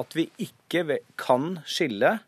at 0.00 0.16
vi 0.16 0.26
ikke 0.40 1.00
kan 1.20 1.58
skille 1.68 2.18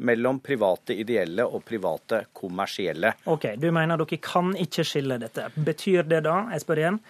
mellom 0.00 0.40
private 0.44 0.96
ideelle 0.96 1.44
og 1.44 1.64
private 1.68 2.24
kommersielle. 2.36 3.14
Ok, 3.30 3.52
Du 3.60 3.70
mener 3.70 4.00
dere 4.00 4.20
kan 4.22 4.54
ikke 4.56 4.84
skille 4.86 5.18
dette. 5.20 5.50
Betyr 5.56 6.08
det 6.08 6.24
da, 6.24 6.46
jeg 6.54 6.64
spør 6.64 6.82
igjen, 6.82 7.00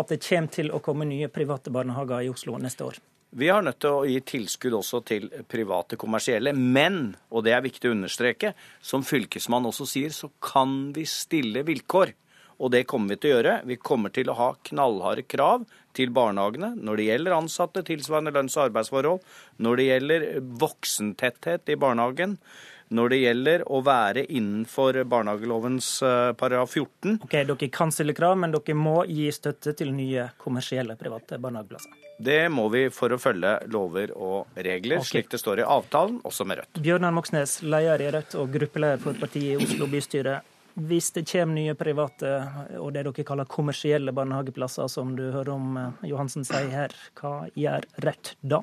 at 0.00 0.10
det 0.10 0.20
kommer 0.24 0.54
til 0.54 0.70
å 0.74 0.82
komme 0.82 1.06
nye 1.08 1.28
private 1.28 1.70
barnehager 1.70 2.26
i 2.26 2.30
Oslo 2.32 2.58
neste 2.58 2.86
år? 2.86 3.00
Vi 3.30 3.46
har 3.46 3.62
nødt 3.62 3.78
til 3.78 3.94
å 3.94 4.06
gi 4.08 4.18
tilskudd 4.26 4.74
også 4.74 5.00
til 5.06 5.28
private 5.46 5.94
kommersielle. 6.00 6.50
Men, 6.50 7.12
og 7.30 7.44
det 7.46 7.54
er 7.54 7.62
viktig 7.62 7.90
å 7.90 7.94
understreke, 7.94 8.56
som 8.82 9.04
fylkesmann 9.06 9.68
også 9.70 9.86
sier, 9.86 10.10
så 10.10 10.32
kan 10.42 10.90
vi 10.96 11.04
stille 11.06 11.62
vilkår. 11.66 12.10
Og 12.60 12.72
det 12.74 12.84
kommer 12.88 13.14
vi 13.14 13.20
til 13.20 13.32
å 13.32 13.36
gjøre. 13.38 13.54
Vi 13.68 13.76
kommer 13.80 14.12
til 14.12 14.30
å 14.30 14.36
ha 14.36 14.50
knallharde 14.68 15.24
krav 15.24 15.64
til 15.96 16.12
barnehagene 16.14 16.74
når 16.78 17.00
det 17.00 17.06
gjelder 17.08 17.36
ansatte, 17.38 17.84
tilsvarende 17.86 18.34
lønns- 18.36 18.58
og 18.58 18.68
arbeidsforhold, 18.68 19.22
når 19.64 19.80
det 19.80 19.86
gjelder 19.88 20.26
voksentetthet 20.60 21.72
i 21.72 21.78
barnehagen, 21.80 22.36
når 22.90 23.12
det 23.12 23.18
gjelder 23.20 23.64
å 23.70 23.80
være 23.86 24.24
innenfor 24.26 24.98
barnehagelovens 25.08 25.88
eh, 26.02 26.32
paragraf 26.38 26.74
14. 26.74 27.20
Ok, 27.22 27.36
Dere 27.46 27.70
kan 27.72 27.94
stille 27.94 28.14
krav, 28.18 28.36
men 28.42 28.54
dere 28.54 28.76
må 28.76 29.04
gi 29.06 29.28
støtte 29.34 29.76
til 29.78 29.92
nye 29.94 30.26
kommersielle 30.42 30.98
private 30.98 31.38
barnehageplasser. 31.38 31.98
Det 32.20 32.40
må 32.52 32.66
vi 32.68 32.82
for 32.92 33.14
å 33.14 33.16
følge 33.16 33.54
lover 33.72 34.10
og 34.12 34.58
regler, 34.58 34.98
okay. 35.00 35.08
slik 35.08 35.30
det 35.32 35.40
står 35.40 35.62
i 35.62 35.68
avtalen, 35.76 36.18
også 36.26 36.44
med 36.44 36.60
Rødt. 36.60 36.80
Bjørnar 36.84 37.14
Moxnes, 37.16 37.60
leder 37.62 38.02
i 38.02 38.10
Rødt 38.12 38.36
og 38.42 38.50
gruppeleder 38.58 39.00
for 39.00 39.16
partiet 39.22 39.54
i 39.54 39.64
Oslo 39.64 39.88
bystyre. 39.88 40.40
Hvis 40.74 41.10
det 41.16 41.26
kommer 41.30 41.56
nye 41.56 41.76
private 41.78 42.34
og 42.78 42.92
det 42.94 43.06
dere 43.06 43.24
kaller 43.26 43.48
kommersielle 43.50 44.14
barnehageplasser, 44.14 44.90
som 44.92 45.16
du 45.18 45.26
hører 45.30 45.54
om 45.54 45.80
eh, 45.80 46.04
Johansen 46.12 46.46
sier 46.46 46.70
her, 46.72 46.94
hva 47.20 47.48
gjør 47.58 47.88
Rødt 48.04 48.36
da? 48.40 48.62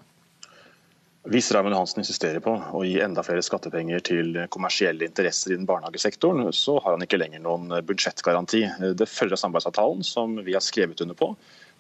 Hvis 1.28 1.50
Raymond 1.52 1.76
Hansen 1.76 2.00
insisterer 2.00 2.40
på 2.40 2.54
å 2.56 2.82
gi 2.88 3.02
enda 3.04 3.20
flere 3.26 3.44
skattepenger 3.44 4.00
til 4.08 4.38
kommersielle 4.54 5.10
interesser 5.10 5.52
i 5.52 5.58
den 5.58 5.68
barnehagesektoren, 5.68 6.46
så 6.56 6.78
har 6.80 6.96
han 6.96 7.04
ikke 7.04 7.20
lenger 7.20 7.42
noen 7.44 7.74
budsjettgaranti. 7.84 8.62
Det 8.96 9.10
følger 9.12 9.36
av 9.36 9.42
samarbeidsavtalen 9.42 10.08
som 10.08 10.38
vi 10.46 10.56
har 10.56 10.64
skrevet 10.64 11.04
under 11.04 11.20
på. 11.20 11.34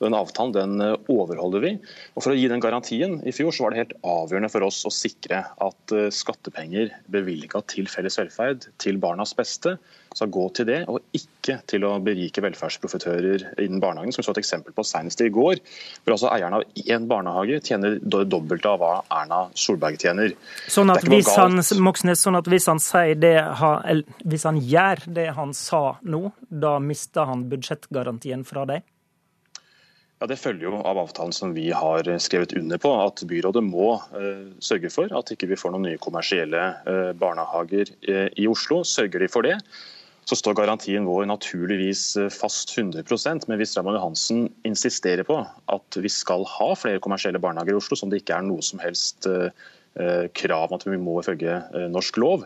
Den 0.03 0.17
avtalen 0.17 0.53
den 0.55 0.81
overholder 1.09 1.63
vi. 1.63 1.73
Og 2.15 2.23
For 2.23 2.33
å 2.33 2.37
gi 2.37 2.47
den 2.51 2.63
garantien 2.63 3.17
i 3.27 3.33
fjor 3.35 3.55
så 3.55 3.65
var 3.65 3.73
det 3.73 3.81
helt 3.81 3.95
avgjørende 4.05 4.51
for 4.53 4.67
oss 4.67 4.83
å 4.87 4.93
sikre 4.93 5.43
at 5.43 5.95
eh, 5.95 6.09
skattepenger 6.13 6.93
bevilga 7.13 7.63
til 7.69 7.89
felles 7.91 8.19
velferd, 8.19 8.69
til 8.81 8.99
barnas 9.01 9.33
beste, 9.37 9.77
skal 10.17 10.31
gå 10.33 10.45
til 10.55 10.67
det, 10.69 10.79
og 10.89 11.01
ikke 11.15 11.59
til 11.69 11.85
å 11.87 11.95
berike 12.03 12.41
velferdsprofitører 12.43 13.45
innen 13.63 13.81
barnehagen, 13.83 14.13
som 14.13 14.23
vi 14.23 14.27
så 14.27 14.33
et 14.33 14.41
eksempel 14.41 14.75
på 14.75 14.85
senest 14.87 15.21
i 15.23 15.29
går. 15.33 15.61
Hvor 16.03 16.15
altså 16.15 16.31
eierne 16.31 16.61
av 16.61 16.83
én 16.87 17.07
barnehage 17.09 17.59
tjener 17.67 17.97
det 18.01 18.23
dobbelte 18.31 18.71
av 18.71 18.81
hva 18.81 18.91
Erna 19.19 19.43
Solberg 19.57 19.99
tjener. 20.01 20.33
Sånn 20.71 20.93
at, 20.93 21.05
hvis 21.07 21.29
han. 21.37 21.61
Moxnes, 21.83 22.23
sånn 22.23 22.39
at 22.39 22.49
hvis 22.49 22.67
han 22.69 22.81
sier 22.83 23.17
det 23.19 23.35
hvis 24.27 24.45
han 24.47 24.59
gjør 24.61 25.07
det 25.17 25.29
han 25.37 25.53
sa 25.57 25.97
nå, 26.01 26.27
da 26.49 26.77
mister 26.83 27.29
han 27.29 27.47
budsjettgarantien 27.51 28.45
fra 28.47 28.65
deg? 28.69 28.85
Ja, 30.17 30.25
Det 30.25 30.39
følger 30.41 30.65
jo 30.65 30.77
av 30.81 30.97
avtalen 30.97 31.33
som 31.35 31.51
vi 31.53 31.67
har 31.69 32.07
skrevet 32.17 32.55
under 32.57 32.79
på, 32.81 32.89
at 33.03 33.21
byrådet 33.29 33.61
må 33.61 33.91
uh, 34.15 34.47
sørge 34.63 34.89
for 34.89 35.13
at 35.13 35.29
ikke 35.33 35.49
vi 35.51 35.59
får 35.59 35.75
noen 35.75 35.85
nye 35.85 36.01
kommersielle 36.01 36.63
uh, 36.87 37.11
barnehager 37.13 37.91
uh, 38.09 38.25
i 38.33 38.47
Oslo. 38.49 38.81
Sørger 38.81 39.21
de 39.21 39.29
for 39.29 39.45
det, 39.45 39.59
så 40.27 40.37
står 40.39 40.57
garantien 40.57 41.05
vår 41.05 41.27
naturligvis 41.29 42.17
fast 42.33 42.73
100% 42.73 43.45
Men 43.47 43.61
hvis 43.61 43.77
Raymond 43.77 43.95
Johansen 43.95 44.49
insisterer 44.67 45.23
på 45.23 45.37
at 45.45 45.99
vi 46.01 46.11
skal 46.11 46.43
ha 46.57 46.73
flere 46.75 46.99
kommersielle 46.99 47.39
barnehager 47.39 47.77
i 47.77 47.79
Oslo, 47.79 47.95
som 47.95 48.11
det 48.11 48.23
ikke 48.23 48.41
er 48.41 48.49
noe 48.49 48.65
som 48.65 48.81
helst 48.83 49.29
krav 50.37 50.73
at 50.75 50.83
vi 50.85 50.99
må 50.99 51.15
ifølge 51.21 51.55
norsk 51.89 52.19
lov, 52.21 52.43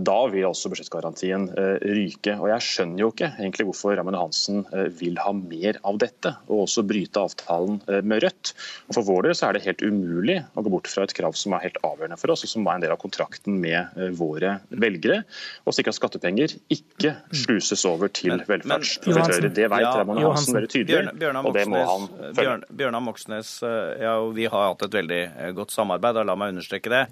da 0.00 0.16
vil 0.32 0.46
også 0.48 0.70
budsjettgarantien 0.72 1.48
eh, 1.58 1.82
ryke. 1.96 2.32
Og 2.40 2.48
Jeg 2.52 2.64
skjønner 2.64 3.02
jo 3.02 3.10
ikke 3.12 3.28
egentlig 3.36 3.66
hvorfor 3.68 3.96
Raymond 3.98 4.16
Hansen 4.16 4.62
eh, 4.72 4.86
vil 5.00 5.18
ha 5.20 5.32
mer 5.36 5.78
av 5.86 5.98
dette, 6.00 6.32
og 6.48 6.62
også 6.64 6.84
bryte 6.88 7.20
avtalen 7.20 7.80
eh, 7.90 8.00
med 8.06 8.22
Rødt. 8.24 8.52
Og 8.88 8.96
For 8.96 9.06
vår 9.08 9.28
del 9.28 9.36
så 9.36 9.48
er 9.50 9.58
det 9.58 9.64
helt 9.66 9.84
umulig 9.84 10.38
å 10.56 10.64
gå 10.64 10.72
bort 10.72 10.88
fra 10.88 11.04
et 11.04 11.12
krav 11.16 11.36
som 11.36 11.52
er 11.58 11.66
helt 11.66 11.76
avgjørende 11.84 12.18
for 12.20 12.32
oss, 12.32 12.46
og 12.46 12.52
som 12.54 12.64
var 12.66 12.78
en 12.78 12.86
del 12.86 12.94
av 12.94 13.00
kontrakten 13.02 13.58
med 13.60 13.98
eh, 14.00 14.12
våre 14.16 14.56
velgere, 14.72 15.20
og 15.66 15.76
sikre 15.76 15.92
at 15.92 15.98
skattepenger 16.00 16.56
ikke 16.72 17.12
sluses 17.36 17.84
over 17.90 18.08
til 18.16 18.40
velferdsprofitører. 18.48 19.50
Det 19.56 19.68
vet 19.72 19.84
Ja, 19.84 19.92
Raymond 20.00 20.22
Johansen. 20.24 20.36
Hansen 20.36 20.58
veldig 20.60 20.72
tydelig, 20.72 20.94
Bjørn- 20.96 21.20
Bjørnar 21.20 21.50
og 21.50 21.56
det 21.58 21.66
må 21.68 21.82
han 21.84 22.08
følge. 22.38 22.56
Bjørnar 22.80 23.04
Moxnes 23.10 23.52
eh, 23.66 23.96
ja, 24.06 24.16
vi 24.40 24.48
har 24.48 24.70
hatt 24.72 24.86
et 24.88 24.96
veldig 25.02 25.22
eh, 25.28 25.52
godt 25.56 25.74
samarbeid, 25.76 26.22
og 26.22 26.30
la 26.32 26.38
meg 26.40 26.54
understreke 26.56 26.92
det. 26.92 27.04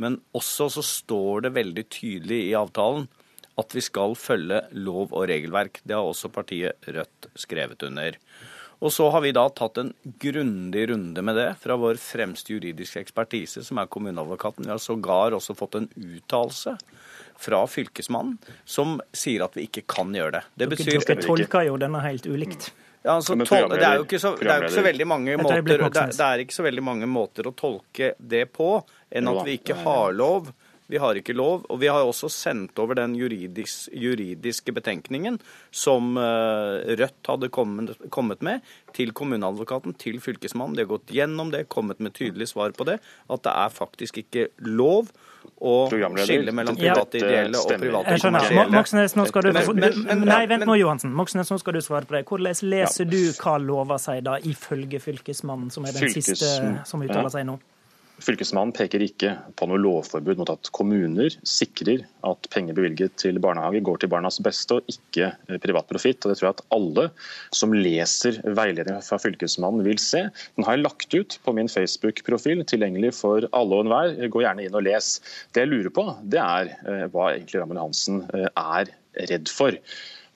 Men 0.00 0.14
også 0.36 0.70
så 0.72 0.80
står 0.84 1.42
det 1.44 1.50
veldig 1.56 1.82
tydelig 1.92 2.09
i 2.18 2.54
avtalen 2.58 3.08
at 3.60 3.74
vi 3.76 3.82
skal 3.84 4.14
følge 4.16 4.62
lov 4.72 5.12
og 5.12 5.28
regelverk. 5.28 5.82
Det 5.84 5.96
har 5.96 6.06
også 6.06 6.30
partiet 6.32 6.88
Rødt 6.88 7.28
skrevet 7.38 7.82
under. 7.86 8.16
Og 8.80 8.92
så 8.92 9.10
har 9.12 9.20
vi 9.20 9.32
da 9.36 9.44
tatt 9.52 9.76
en 9.82 9.90
grundig 10.22 10.86
runde 10.88 11.22
med 11.22 11.36
det 11.36 11.50
fra 11.60 11.76
vår 11.76 11.98
fremste 12.00 12.54
juridiske 12.54 13.02
ekspertise, 13.02 13.60
som 13.66 13.80
er 13.82 13.90
kommuneadvokaten. 13.92 14.64
Vi 14.64 14.72
har 14.72 14.80
sågar 14.80 15.36
også 15.36 15.56
fått 15.58 15.76
en 15.76 15.88
uttalelse 16.00 16.78
fra 17.40 17.60
fylkesmannen 17.68 18.38
som 18.68 18.98
sier 19.16 19.44
at 19.44 19.56
vi 19.56 19.66
ikke 19.68 19.84
kan 19.88 20.14
gjøre 20.16 20.38
det. 20.38 20.44
Det 20.54 20.64
Dere, 20.64 20.76
betyr 20.76 21.04
dere 21.04 21.26
tolker 21.26 21.68
jo 21.68 21.76
denne 21.80 22.00
helt 22.04 22.24
ulikt. 22.28 22.70
ja, 23.04 23.18
altså, 23.18 23.36
tol 23.36 23.68
det, 23.68 23.84
er 23.84 24.00
jo 24.00 24.08
ikke 24.08 24.20
så, 24.20 24.32
det 24.40 24.48
er 24.48 24.64
jo 24.64 24.70
ikke 24.70 24.78
så 24.78 24.86
veldig 24.88 25.08
mange 25.08 25.36
måter 25.40 25.60
er- 25.60 26.16
det 26.16 26.26
er 26.30 26.44
ikke 26.46 26.56
så 26.56 26.64
veldig 26.64 26.84
mange 26.84 27.06
måter 27.08 27.48
å 27.48 27.54
tolke 27.56 28.14
det 28.18 28.46
på 28.52 28.72
enn 29.12 29.28
at 29.28 29.44
vi 29.44 29.58
ikke 29.60 29.76
har 29.84 30.12
lov. 30.16 30.52
Vi 30.90 30.98
har 30.98 31.14
ikke 31.20 31.34
lov, 31.38 31.64
og 31.70 31.78
vi 31.78 31.86
har 31.86 32.02
også 32.02 32.26
sendt 32.34 32.78
over 32.82 32.98
den 32.98 33.14
juridis, 33.14 33.84
juridiske 33.94 34.72
betenkningen 34.74 35.38
som 35.70 36.16
eh, 36.18 36.94
Rødt 36.98 37.30
hadde 37.30 37.48
kommet, 37.54 37.92
kommet 38.10 38.42
med, 38.42 38.64
til 38.96 39.12
kommuneadvokaten, 39.14 39.94
til 40.02 40.18
fylkesmannen. 40.20 40.74
De 40.74 40.82
har 40.84 40.90
gått 40.90 41.12
gjennom 41.14 41.52
det, 41.54 41.68
kommet 41.70 42.02
med 42.02 42.16
tydelig 42.18 42.50
svar 42.50 42.74
på 42.74 42.88
det, 42.90 42.98
at 43.30 43.46
det 43.46 43.54
er 43.54 43.70
faktisk 43.76 44.18
ikke 44.24 44.48
lov 44.66 45.12
å 45.60 45.74
skille 45.88 46.52
mellom 46.52 46.76
private 46.76 47.20
ideelle 47.20 47.56
og 47.60 47.70
private. 47.80 48.18
Kommersielle. 48.20 48.66
Moxnes, 48.74 49.14
nå 49.16 49.26
skal 49.30 49.42
du 49.46 49.52
Men- 49.52 49.76
men- 49.76 50.04
men- 50.04 50.24
Nei, 50.28 50.44
vent 50.46 50.66
nå, 50.66 50.74
Johansen. 50.78 51.12
Moxnes, 51.14 51.50
nå 51.50 51.58
skal 51.60 51.72
du 51.74 51.80
svare 51.80 52.04
på 52.04 52.16
det. 52.18 52.26
Hvordan 52.26 52.60
leser 52.70 53.04
du 53.08 53.16
hva 53.40 53.56
lova 53.62 53.98
sier 53.98 54.20
da, 54.22 54.38
ifølge 54.38 55.00
Fylkesmannen, 55.00 55.70
som 55.70 55.84
er 55.84 55.92
den 55.92 56.02
Fylkes- 56.08 56.34
siste 56.34 56.86
som 56.86 57.00
uttaler 57.02 57.30
seg 57.30 57.46
nå? 57.46 57.58
Fylkesmannen 58.20 58.74
peker 58.76 59.02
ikke 59.04 59.32
på 59.56 59.66
noe 59.70 59.80
lovforbud 59.80 60.40
mot 60.40 60.50
at 60.52 60.68
kommuner 60.76 61.32
sikrer 61.46 62.04
at 62.26 62.48
penger 62.52 62.76
bevilget 62.76 63.16
til 63.20 63.40
barnehage 63.42 63.82
går 63.86 64.02
til 64.02 64.12
barnas 64.12 64.40
beste 64.44 64.76
og 64.78 64.92
ikke 64.92 65.30
eh, 65.32 65.60
privat 65.62 65.88
profitt. 65.90 66.20
Det 66.20 66.36
tror 66.38 66.50
jeg 66.50 66.58
at 66.58 66.64
alle 66.76 67.06
som 67.56 67.74
leser 67.76 68.40
veiledningen 68.44 69.04
fra 69.06 69.20
Fylkesmannen 69.22 69.84
vil 69.86 70.00
se. 70.02 70.26
Den 70.58 70.68
har 70.68 70.76
jeg 70.76 70.84
lagt 70.84 71.16
ut 71.16 71.38
på 71.44 71.56
min 71.56 71.70
Facebook-profil, 71.72 72.64
tilgjengelig 72.68 73.14
for 73.22 73.48
alle 73.56 73.80
og 73.80 73.86
enhver. 73.86 74.14
Gå 74.32 74.44
gjerne 74.44 74.68
inn 74.68 74.76
og 74.78 74.86
les. 74.86 75.16
Det 75.54 75.64
jeg 75.64 75.72
lurer 75.72 75.92
på, 75.96 76.06
det 76.32 76.40
er 76.44 76.74
eh, 76.84 77.04
hva 77.12 77.32
egentlig 77.34 77.62
Raymond 77.62 77.84
Hansen 77.86 78.24
eh, 78.36 78.48
er 78.52 78.94
redd 79.30 79.50
for. 79.50 79.76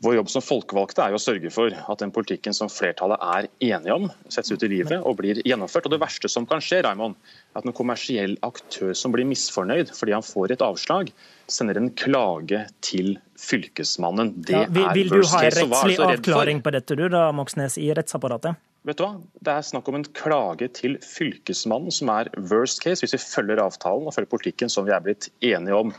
Vår 0.02 0.16
jobb 0.18 0.30
som 0.32 0.42
folkevalgte 0.42 1.04
er 1.04 1.14
jo 1.14 1.18
å 1.20 1.22
sørge 1.22 1.50
for 1.54 1.72
at 1.72 2.00
den 2.02 2.12
politikken 2.12 2.56
som 2.56 2.68
flertallet 2.72 3.22
er 3.22 3.46
enige 3.62 3.94
om, 3.94 4.08
settes 4.26 4.52
ut 4.52 4.64
i 4.66 4.70
livet 4.72 4.98
og 5.06 5.16
blir 5.20 5.38
gjennomført. 5.46 5.86
Og 5.86 5.94
Det 5.94 6.00
verste 6.02 6.28
som 6.28 6.48
kan 6.50 6.60
skje, 6.64 6.82
Raimond, 6.84 7.14
er 7.54 7.62
at 7.62 7.68
en 7.68 7.76
kommersiell 7.76 8.34
aktør 8.44 8.92
som 8.98 9.14
blir 9.14 9.28
misfornøyd 9.28 9.94
fordi 9.94 10.16
han 10.16 10.26
får 10.26 10.56
et 10.56 10.64
avslag, 10.66 11.12
sender 11.46 11.78
en 11.80 11.92
klage 11.94 12.64
til 12.84 13.14
Fylkesmannen. 13.40 14.34
Det 14.44 14.58
Ja, 14.58 14.66
vil, 14.68 14.84
er 14.84 14.98
vil 14.98 15.10
du 15.12 15.18
worst 15.20 15.38
case. 15.38 15.62
Vil 15.62 15.64
er 15.64 15.70
du 15.70 15.74
ha 15.74 15.80
en 15.80 15.88
rettslig 15.88 16.34
avklaring 16.34 16.62
på 16.64 16.74
dette, 16.74 16.98
du 16.98 17.08
da, 17.08 17.24
Moxnes, 17.32 17.78
i 17.78 17.88
rettsapparatet? 17.96 18.60
Vet 18.84 18.98
du 19.00 19.06
hva? 19.06 19.14
Det 19.40 19.52
er 19.54 19.64
snakk 19.64 19.86
om 19.88 19.96
en 19.96 20.04
klage 20.12 20.68
til 20.76 20.98
Fylkesmannen, 21.00 21.94
som 21.94 22.10
er 22.12 22.28
worst 22.50 22.82
case, 22.84 23.00
hvis 23.00 23.16
vi 23.16 23.22
følger 23.22 23.62
avtalen 23.62 24.10
og 24.10 24.12
følger 24.12 24.28
politikken 24.34 24.72
som 24.72 24.84
vi 24.84 24.92
er 24.92 25.00
blitt 25.04 25.30
enige 25.40 25.78
om. 25.78 25.94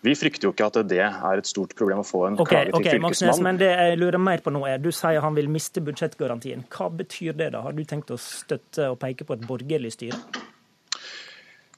Vi 0.00 0.14
frykter 0.16 0.48
jo 0.48 0.52
ikke 0.54 0.68
at 0.70 0.78
det 0.88 1.00
er 1.04 1.40
et 1.42 1.48
stort 1.48 1.74
problem 1.76 2.00
å 2.00 2.06
få 2.06 2.22
en 2.30 2.38
okay, 2.40 2.70
klage 2.70 2.70
til 2.72 2.78
okay, 2.78 2.96
Fylkesmannen. 2.96 3.44
men 3.44 3.58
det 3.60 3.68
jeg 3.68 3.98
lurer 4.00 4.22
mer 4.22 4.40
på 4.40 4.52
nå 4.54 4.62
er, 4.68 4.78
Du 4.80 4.88
sier 4.96 5.20
han 5.20 5.36
vil 5.36 5.50
miste 5.52 5.82
budsjettgarantien. 5.84 6.64
Hva 6.72 6.88
betyr 7.02 7.36
det? 7.36 7.50
da? 7.52 7.60
Har 7.66 7.76
du 7.76 7.84
tenkt 7.84 8.12
å 8.14 8.16
støtte 8.20 8.88
og 8.94 8.96
peke 9.02 9.28
på 9.28 9.36
et 9.36 9.44
borgerlig 9.44 9.92
styre? 9.98 10.16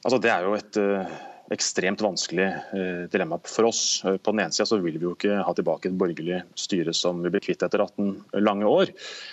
Altså, 0.02 0.18
det 0.22 0.30
er 0.30 0.46
jo 0.46 0.54
et 0.58 0.78
eh, 0.82 1.18
ekstremt 1.52 2.00
vanskelig 2.04 2.46
eh, 2.48 3.02
dilemma 3.12 3.38
for 3.44 3.68
oss. 3.68 4.02
Eh, 4.08 4.16
På 4.22 4.32
den 4.32 4.40
ene 4.46 4.54
sida 4.56 4.78
vil 4.82 4.96
vi 4.98 5.06
jo 5.06 5.14
ikke 5.16 5.38
ha 5.46 5.52
tilbake 5.56 5.90
et 5.90 5.96
borgerlig 6.00 6.42
styre 6.58 6.94
som 6.96 7.20
vi 7.24 7.30
ble 7.32 7.42
kvitt 7.44 7.62
etter 7.66 7.82
18 7.84 8.40
lange 8.42 8.68
år. 8.68 8.92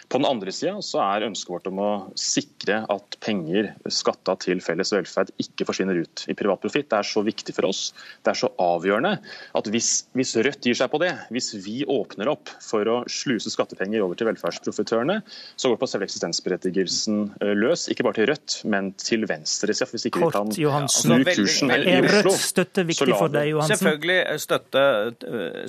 På 0.10 0.20
den 0.22 0.28
andre 0.30 0.52
sida 0.56 0.78
er 1.06 1.28
ønsket 1.30 1.54
vårt 1.56 1.70
om 1.72 1.80
å 1.84 1.90
sikre 2.20 2.82
at 2.92 3.18
penger 3.24 3.72
skatta 3.92 4.36
til 4.44 4.62
felles 4.64 4.92
velferd 4.96 5.32
ikke 5.42 5.68
forsvinner 5.70 6.02
ut 6.04 6.26
i 6.32 6.36
privat 6.38 6.62
profitt. 6.64 6.90
Det 6.92 7.00
er 7.00 7.08
så 7.10 7.24
viktig 7.26 7.56
for 7.58 7.70
oss, 7.70 7.90
det 8.26 8.34
er 8.34 8.40
så 8.44 8.52
avgjørende, 8.60 9.16
at 9.56 9.72
hvis, 9.72 9.92
hvis 10.18 10.36
Rødt 10.40 10.64
gir 10.70 10.78
seg 10.78 10.92
på 10.94 11.00
det, 11.02 11.12
hvis 11.34 11.52
vi 11.66 11.82
åpner 11.90 12.30
opp 12.32 12.52
for 12.64 12.88
å 12.88 12.98
sluse 13.12 13.52
skattepenger 13.52 14.04
over 14.06 14.16
til 14.20 14.30
velferdsprofitørene, 14.30 15.20
så 15.60 15.72
går 15.72 15.80
på 15.82 15.90
selve 15.92 16.08
eksistensberettigelsen 16.10 17.22
eh, 17.42 17.54
løs. 17.58 17.88
Ikke 17.92 18.06
bare 18.08 18.20
til 18.20 18.30
Rødt, 18.32 18.60
men 18.70 18.92
til 19.00 19.26
venstresida. 19.30 19.88
Hvis 19.94 20.08
ikke 20.10 20.22
Kort, 20.24 20.34
vi 20.34 20.40
kan 20.40 20.64
Johansen. 20.64 21.02
snu 21.02 21.14
Altså, 21.20 21.26
veldig- 21.30 21.38
kursen 21.46 21.70
veldig- 21.74 21.94
Rødt 22.10 22.34
støtte 22.42 22.86
viktig 22.88 23.14
for 23.14 23.32
deg, 23.34 23.52
Johansen? 23.54 23.78
Selvfølgelig. 23.78 24.18
Støtte, 24.44 24.84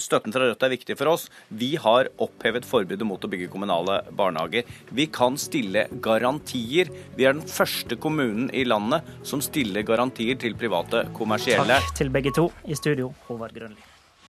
støtten 0.03 0.35
fra 0.35 0.49
Rødt 0.49 0.67
er 0.67 0.73
viktig 0.75 0.97
for 1.01 1.13
oss. 1.13 1.29
Vi 1.51 1.75
har 1.81 2.11
opphevet 2.23 2.67
forbudet 2.69 3.07
mot 3.07 3.23
å 3.23 3.31
bygge 3.31 3.51
kommunale 3.53 4.01
barnehager. 4.17 4.69
Vi 4.97 5.09
kan 5.13 5.39
stille 5.41 5.87
garantier. 6.03 6.93
Vi 7.19 7.29
er 7.29 7.37
den 7.37 7.47
første 7.47 7.99
kommunen 8.01 8.51
i 8.57 8.65
landet 8.69 9.07
som 9.27 9.45
stiller 9.45 9.87
garantier 9.87 10.41
til 10.41 10.57
private 10.59 11.07
kommersielle. 11.17 11.81
Takk 11.81 11.97
til 12.01 12.13
begge 12.15 12.35
to. 12.37 12.51
I 12.67 12.79
studio, 12.79 13.13
Håvard 13.29 13.57
Grønli. 13.57 13.90